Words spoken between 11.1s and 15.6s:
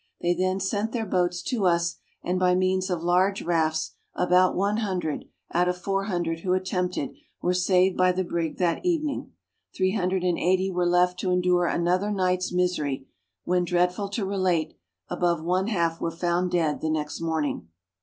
to endure another night's misery, when, dreadful to relate, above